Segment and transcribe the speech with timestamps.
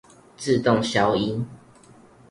[0.35, 1.47] 自動消音